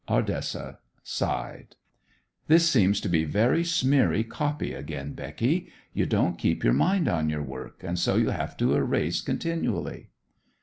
Ardessa 0.09 0.79
sighed. 1.03 1.75
"This 2.47 2.67
seems 2.67 2.99
to 3.01 3.07
be 3.07 3.23
very 3.23 3.63
smeary 3.63 4.23
copy 4.23 4.73
again, 4.73 5.13
Becky. 5.13 5.71
You 5.93 6.07
don't 6.07 6.39
keep 6.39 6.63
your 6.63 6.73
mind 6.73 7.07
on 7.07 7.29
your 7.29 7.43
work, 7.43 7.83
and 7.83 7.99
so 7.99 8.15
you 8.15 8.29
have 8.29 8.57
to 8.57 8.73
erase 8.73 9.21
continually." 9.21 10.09